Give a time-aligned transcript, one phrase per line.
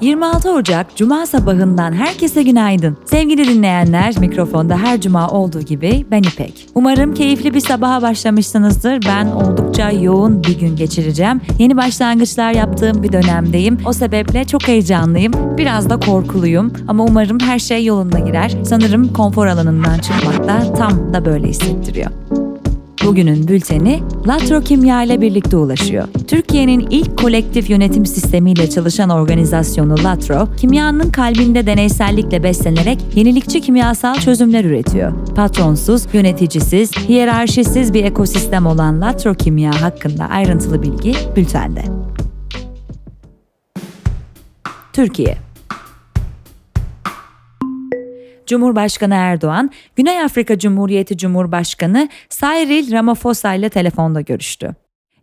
[0.00, 2.96] 26 Ocak Cuma sabahından herkese günaydın.
[3.04, 6.66] Sevgili dinleyenler, mikrofonda her cuma olduğu gibi ben İpek.
[6.74, 9.00] Umarım keyifli bir sabaha başlamışsınızdır.
[9.08, 11.40] Ben oldukça yoğun bir gün geçireceğim.
[11.58, 13.78] Yeni başlangıçlar yaptığım bir dönemdeyim.
[13.86, 15.32] O sebeple çok heyecanlıyım.
[15.58, 18.56] Biraz da korkuluyum ama umarım her şey yolunda girer.
[18.64, 22.10] Sanırım konfor alanından çıkmak da tam da böyle hissettiriyor.
[23.04, 26.08] Bugünün bülteni Latro Kimya ile birlikte ulaşıyor.
[26.28, 34.64] Türkiye'nin ilk kolektif yönetim sistemiyle çalışan organizasyonu Latro, kimyanın kalbinde deneysellikle beslenerek yenilikçi kimyasal çözümler
[34.64, 35.12] üretiyor.
[35.36, 41.82] Patronsuz, yöneticisiz, hiyerarşisiz bir ekosistem olan Latro Kimya hakkında ayrıntılı bilgi bültende.
[44.92, 45.47] Türkiye
[48.48, 54.74] Cumhurbaşkanı Erdoğan, Güney Afrika Cumhuriyeti Cumhurbaşkanı Cyril Ramaphosa ile telefonda görüştü.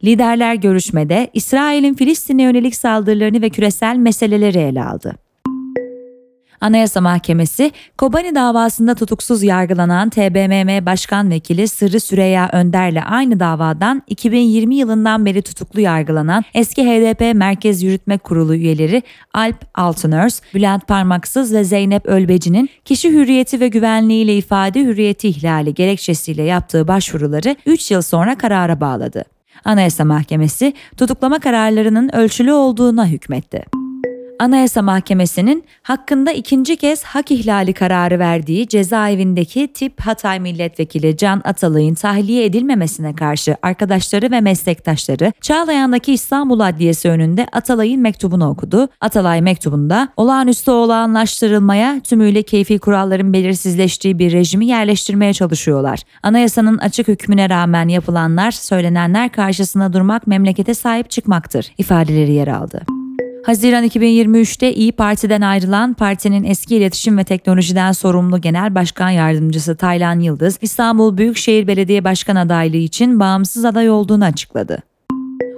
[0.03, 5.24] Liderler görüşmede İsrail'in Filistin'e yönelik saldırılarını ve küresel meseleleri ele aldı.
[6.61, 14.75] Anayasa Mahkemesi, Kobani davasında tutuksuz yargılanan TBMM Başkan Vekili Sırrı Süreyya Önder'le aynı davadan 2020
[14.75, 19.03] yılından beri tutuklu yargılanan eski HDP Merkez Yürütme Kurulu üyeleri
[19.33, 26.43] Alp Altınörs, Bülent Parmaksız ve Zeynep Ölbeci'nin kişi hürriyeti ve güvenliğiyle ifade hürriyeti ihlali gerekçesiyle
[26.43, 29.23] yaptığı başvuruları 3 yıl sonra karara bağladı.
[29.65, 33.84] Anayasa Mahkemesi tutuklama kararlarının ölçülü olduğuna hükmetti.
[34.39, 41.93] Anayasa Mahkemesi'nin hakkında ikinci kez hak ihlali kararı verdiği cezaevindeki tip Hatay Milletvekili Can Atalay'ın
[41.93, 48.87] tahliye edilmemesine karşı arkadaşları ve meslektaşları Çağlayan'daki İstanbul Adliyesi önünde Atalay'ın mektubunu okudu.
[49.01, 55.99] Atalay mektubunda olağanüstü olağanlaştırılmaya tümüyle keyfi kuralların belirsizleştiği bir rejimi yerleştirmeye çalışıyorlar.
[56.23, 63.04] Anayasanın açık hükmüne rağmen yapılanlar, söylenenler karşısına durmak memlekete sahip çıkmaktır ifadeleri yer aldı.
[63.45, 70.19] Haziran 2023'te İyi Parti'den ayrılan partinin eski iletişim ve teknolojiden sorumlu Genel Başkan Yardımcısı Taylan
[70.19, 74.83] Yıldız, İstanbul Büyükşehir Belediye Başkan adaylığı için bağımsız aday olduğunu açıkladı.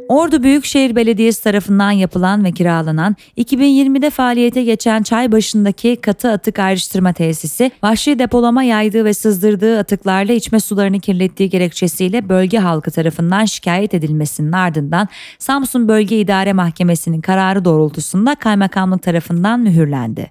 [0.09, 7.72] Ordu Büyükşehir Belediyesi tarafından yapılan ve kiralanan 2020'de faaliyete geçen Çaybaşı'ndaki katı atık ayrıştırma tesisi,
[7.84, 14.51] vahşi depolama yaydığı ve sızdırdığı atıklarla içme sularını kirlettiği gerekçesiyle bölge halkı tarafından şikayet edilmesinin
[14.51, 15.07] ardından
[15.40, 20.29] Samsun Bölge İdare Mahkemesi'nin kararı doğrultusunda kaymakamlık tarafından mühürlendi.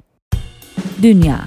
[1.03, 1.39] Dünya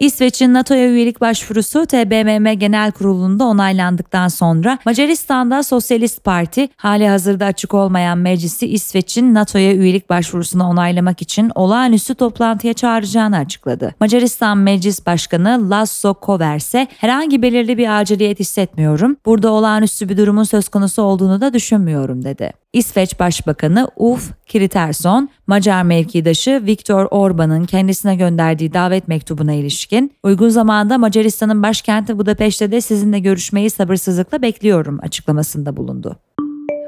[0.00, 7.74] İsveç'in NATO'ya üyelik başvurusu TBMM Genel Kurulu'nda onaylandıktan sonra Macaristan'da Sosyalist Parti hali hazırda açık
[7.74, 13.94] olmayan meclisi İsveç'in NATO'ya üyelik başvurusunu onaylamak için olağanüstü toplantıya çağıracağını açıkladı.
[14.00, 19.16] Macaristan Meclis Başkanı Laszlo Kover ise herhangi belirli bir aciliyet hissetmiyorum.
[19.26, 22.52] Burada olağanüstü bir durumun söz konusu olduğunu da düşünmüyorum dedi.
[22.76, 29.85] İsveç Başbakanı Ulf Kristersson, Macar mevkidaşı Viktor Orban'ın kendisine gönderdiği davet mektubuna ilişkin,
[30.22, 36.16] uygun zamanda Macaristan'ın başkenti Budapeşte de sizinle görüşmeyi sabırsızlıkla bekliyorum açıklamasında bulundu.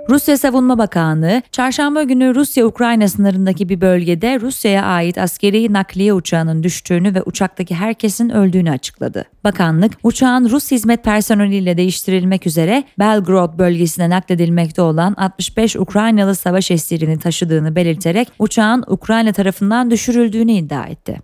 [0.09, 7.15] Rusya Savunma Bakanlığı, çarşamba günü Rusya-Ukrayna sınırındaki bir bölgede Rusya'ya ait askeri nakliye uçağının düştüğünü
[7.15, 9.25] ve uçaktaki herkesin öldüğünü açıkladı.
[9.45, 17.19] Bakanlık, uçağın Rus hizmet personeliyle değiştirilmek üzere Belgrod bölgesine nakledilmekte olan 65 Ukraynalı savaş esirini
[17.19, 21.21] taşıdığını belirterek uçağın Ukrayna tarafından düşürüldüğünü iddia etti.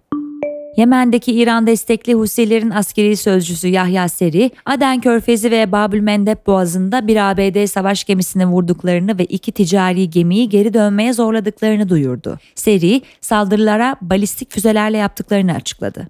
[0.76, 7.30] Yemen'deki İran destekli Husilerin askeri sözcüsü Yahya Seri, Aden Körfezi ve Babül Mendeb Boğazı'nda bir
[7.30, 12.38] ABD savaş gemisini vurduklarını ve iki ticari gemiyi geri dönmeye zorladıklarını duyurdu.
[12.54, 16.08] Seri, saldırılara balistik füzelerle yaptıklarını açıkladı.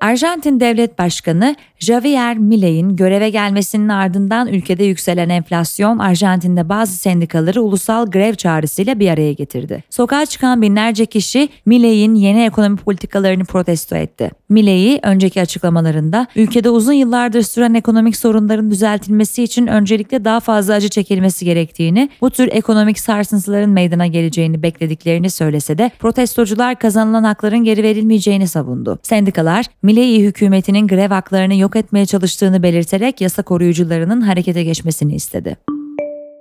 [0.00, 8.06] Arjantin Devlet Başkanı Javier Milei'nin göreve gelmesinin ardından ülkede yükselen enflasyon Arjantin'de bazı sendikaları ulusal
[8.06, 9.84] grev çağrısıyla bir araya getirdi.
[9.90, 14.30] Sokağa çıkan binlerce kişi Milei'nin yeni ekonomi politikalarını protesto etti.
[14.48, 20.88] Milei önceki açıklamalarında ülkede uzun yıllardır süren ekonomik sorunların düzeltilmesi için öncelikle daha fazla acı
[20.88, 27.82] çekilmesi gerektiğini, bu tür ekonomik sarsıntıların meydana geleceğini beklediklerini söylese de protestocular kazanılan hakların geri
[27.82, 28.98] verilmeyeceğini savundu.
[29.02, 35.56] Sendikalar Milei hükümetinin grev haklarını yok etmeye çalıştığını belirterek yasa koruyucularının harekete geçmesini istedi.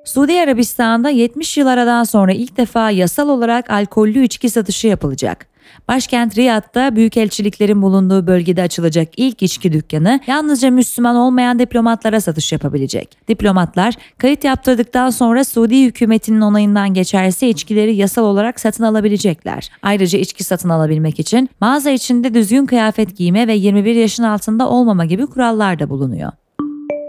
[0.05, 5.48] Suudi Arabistan'da 70 yıl aradan sonra ilk defa yasal olarak alkollü içki satışı yapılacak.
[5.87, 13.27] Başkent Riyad'da büyükelçiliklerin bulunduğu bölgede açılacak ilk içki dükkanı yalnızca Müslüman olmayan diplomatlara satış yapabilecek.
[13.27, 19.69] Diplomatlar kayıt yaptırdıktan sonra Suudi hükümetinin onayından geçerse içkileri yasal olarak satın alabilecekler.
[19.81, 25.05] Ayrıca içki satın alabilmek için mağaza içinde düzgün kıyafet giyme ve 21 yaşın altında olmama
[25.05, 26.31] gibi kurallar da bulunuyor.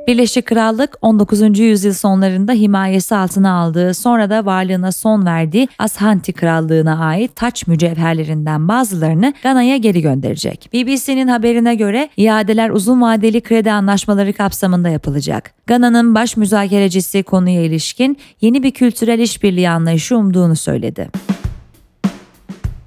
[0.06, 1.58] Birleşik Krallık 19.
[1.58, 8.68] yüzyıl sonlarında himayesi altına aldığı sonra da varlığına son verdiği Ashanti Krallığı'na ait taç mücevherlerinden
[8.68, 10.70] bazılarını Gana'ya geri gönderecek.
[10.72, 15.54] BBC'nin haberine göre iadeler uzun vadeli kredi anlaşmaları kapsamında yapılacak.
[15.66, 21.08] Gana'nın baş müzakerecisi konuya ilişkin yeni bir kültürel işbirliği anlayışı umduğunu söyledi.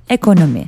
[0.10, 0.66] Ekonomi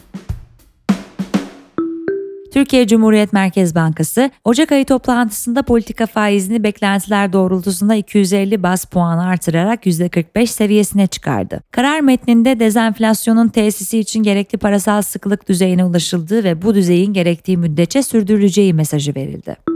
[2.55, 9.85] Türkiye Cumhuriyet Merkez Bankası Ocak ayı toplantısında politika faizini beklentiler doğrultusunda 250 bas puan artırarak
[9.85, 11.61] %45 seviyesine çıkardı.
[11.71, 18.03] Karar metninde dezenflasyonun tesisi için gerekli parasal sıklık düzeyine ulaşıldığı ve bu düzeyin gerektiği müddetçe
[18.03, 19.74] sürdürüleceği mesajı verildi.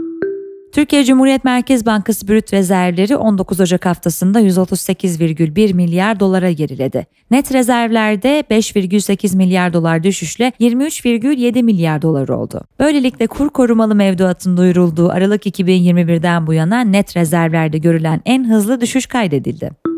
[0.72, 7.06] Türkiye Cumhuriyet Merkez Bankası brüt rezervleri 19 Ocak haftasında 138,1 milyar dolara geriledi.
[7.30, 12.60] Net rezervlerde 5,8 milyar dolar düşüşle 23,7 milyar dolar oldu.
[12.78, 19.06] Böylelikle kur korumalı mevduatın duyurulduğu Aralık 2021'den bu yana net rezervlerde görülen en hızlı düşüş
[19.06, 19.89] kaydedildi.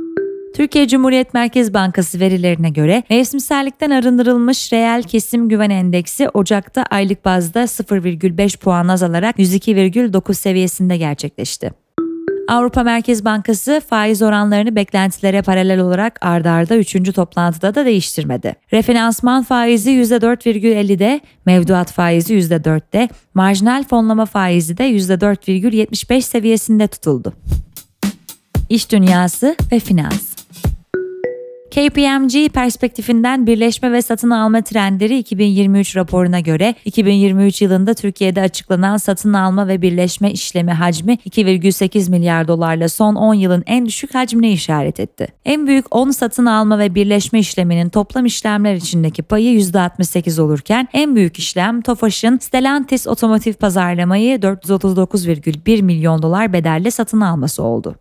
[0.54, 7.62] Türkiye Cumhuriyet Merkez Bankası verilerine göre mevsimsellikten arındırılmış reel kesim güven endeksi Ocak'ta aylık bazda
[7.62, 11.72] 0,5 puan azalarak 102,9 seviyesinde gerçekleşti.
[12.48, 17.14] Avrupa Merkez Bankası faiz oranlarını beklentilere paralel olarak ardarda 3.
[17.14, 18.54] toplantıda da değiştirmedi.
[18.72, 27.32] Refinansman faizi %4,50'de, mevduat faizi %4'te, marjinal fonlama faizi de %4,75 seviyesinde tutuldu.
[28.68, 30.31] İş dünyası ve finans
[31.72, 39.32] KPMG perspektifinden birleşme ve satın alma trendleri 2023 raporuna göre 2023 yılında Türkiye'de açıklanan satın
[39.32, 45.00] alma ve birleşme işlemi hacmi 2,8 milyar dolarla son 10 yılın en düşük hacmine işaret
[45.00, 45.28] etti.
[45.44, 51.16] En büyük 10 satın alma ve birleşme işleminin toplam işlemler içindeki payı %68 olurken en
[51.16, 57.96] büyük işlem Tofaş'ın Stellantis otomotiv pazarlamayı 439,1 milyon dolar bedelle satın alması oldu.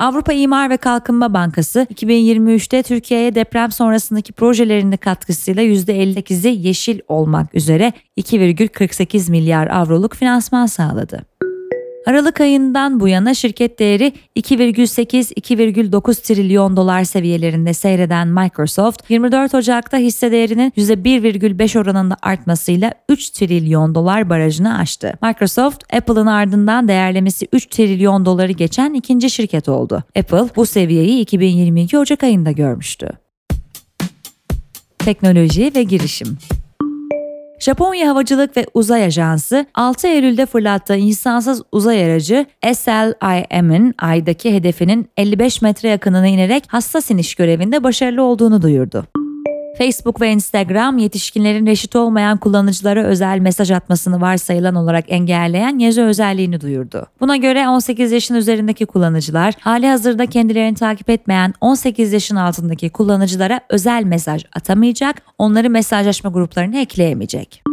[0.00, 7.92] Avrupa İmar ve Kalkınma Bankası 2023'te Türkiye'ye deprem sonrasındaki projelerinin katkısıyla %58'i yeşil olmak üzere
[8.16, 11.37] 2,48 milyar avroluk finansman sağladı.
[12.08, 20.32] Aralık ayından bu yana şirket değeri 2,8-2,9 trilyon dolar seviyelerinde seyreden Microsoft, 24 Ocak'ta hisse
[20.32, 25.18] değerinin %1,5 oranında artmasıyla 3 trilyon dolar barajını aştı.
[25.22, 30.04] Microsoft, Apple'ın ardından değerlemesi 3 trilyon doları geçen ikinci şirket oldu.
[30.18, 33.08] Apple bu seviyeyi 2022 Ocak ayında görmüştü.
[34.98, 36.38] Teknoloji ve girişim
[37.60, 45.62] Japonya Havacılık ve Uzay Ajansı 6 Eylül'de fırlattığı insansız uzay aracı SLIM'in aydaki hedefinin 55
[45.62, 49.04] metre yakınına inerek hassas iniş görevinde başarılı olduğunu duyurdu.
[49.78, 56.60] Facebook ve Instagram yetişkinlerin reşit olmayan kullanıcılara özel mesaj atmasını varsayılan olarak engelleyen yazı özelliğini
[56.60, 57.06] duyurdu.
[57.20, 63.60] Buna göre 18 yaşın üzerindeki kullanıcılar hali hazırda kendilerini takip etmeyen 18 yaşın altındaki kullanıcılara
[63.68, 67.67] özel mesaj atamayacak, onları mesajlaşma gruplarına ekleyemeyecek.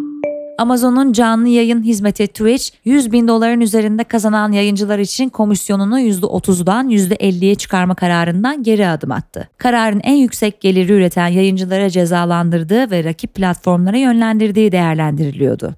[0.58, 7.56] Amazon'un canlı yayın hizmeti Twitch 100 bin doların üzerinde kazanan yayıncılar için komisyonunu %30'dan %50'ye
[7.56, 9.50] çıkarma kararından geri adım attı.
[9.58, 15.74] Kararın en yüksek geliri üreten yayıncılara cezalandırdığı ve rakip platformlara yönlendirdiği değerlendiriliyordu.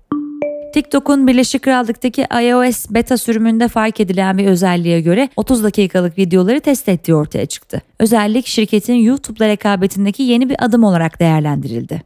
[0.74, 6.89] TikTok'un Birleşik Krallık'taki iOS beta sürümünde fark edilen bir özelliğe göre 30 dakikalık videoları test
[6.89, 7.81] ettiği ortaya çıktı.
[8.00, 12.01] Özellik şirketin YouTube'la rekabetindeki yeni bir adım olarak değerlendirildi.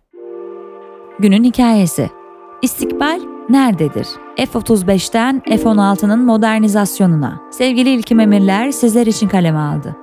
[1.19, 2.20] Günün hikayesi
[2.61, 4.07] İstikbal nerededir?
[4.37, 7.41] F-35'ten F-16'nın modernizasyonuna.
[7.51, 9.95] Sevgili İlkim Emirler sizler için kaleme aldı.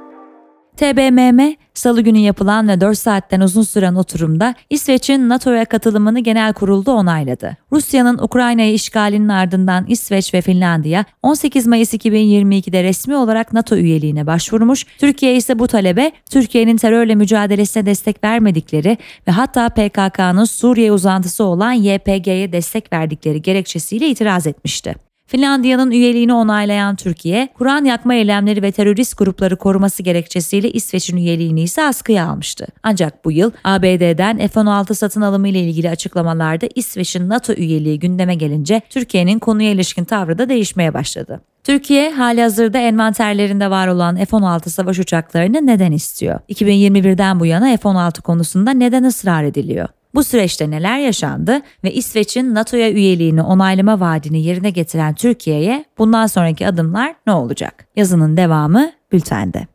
[0.79, 6.93] TBMM, salı günü yapılan ve 4 saatten uzun süren oturumda İsveç'in NATO'ya katılımını genel kurulda
[6.93, 7.57] onayladı.
[7.73, 14.87] Rusya'nın Ukrayna'yı işgalinin ardından İsveç ve Finlandiya 18 Mayıs 2022'de resmi olarak NATO üyeliğine başvurmuş,
[14.99, 21.73] Türkiye ise bu talebe Türkiye'nin terörle mücadelesine destek vermedikleri ve hatta PKK'nın Suriye uzantısı olan
[21.73, 25.08] YPG'ye destek verdikleri gerekçesiyle itiraz etmişti.
[25.29, 31.83] Finlandiya'nın üyeliğini onaylayan Türkiye, Kur'an yakma eylemleri ve terörist grupları koruması gerekçesiyle İsveç'in üyeliğini ise
[31.83, 32.67] askıya almıştı.
[32.83, 38.81] Ancak bu yıl ABD'den F-16 satın alımı ile ilgili açıklamalarda İsveç'in NATO üyeliği gündeme gelince
[38.91, 41.41] Türkiye'nin konuya ilişkin tavrı da değişmeye başladı.
[41.65, 46.41] Türkiye hali hazırda envanterlerinde var olan F-16 savaş uçaklarını neden istiyor?
[46.49, 49.89] 2021'den bu yana F-16 konusunda neden ısrar ediliyor?
[50.15, 56.67] Bu süreçte neler yaşandı ve İsveç'in NATO'ya üyeliğini onaylama vaadini yerine getiren Türkiye'ye bundan sonraki
[56.69, 57.87] adımlar ne olacak?
[57.97, 59.67] Yazının devamı bültende.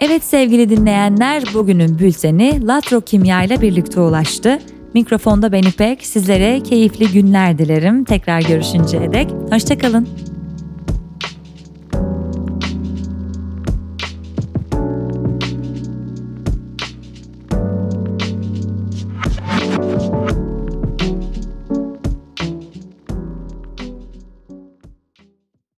[0.00, 4.58] Evet sevgili dinleyenler bugünün bülteni Latro Kimya ile birlikte ulaştı.
[4.94, 6.06] Mikrofonda ben İpek.
[6.06, 8.04] Sizlere keyifli günler dilerim.
[8.04, 9.30] Tekrar görüşünceye dek.
[9.50, 10.29] Hoşçakalın.